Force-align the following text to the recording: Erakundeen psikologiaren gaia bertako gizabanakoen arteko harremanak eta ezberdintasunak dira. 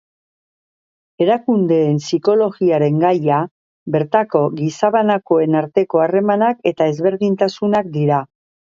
Erakundeen 1.25 1.99
psikologiaren 2.05 2.97
gaia 3.05 3.39
bertako 3.99 4.43
gizabanakoen 4.63 5.63
arteko 5.63 6.05
harremanak 6.09 6.69
eta 6.75 6.93
ezberdintasunak 6.97 7.97
dira. 8.05 8.27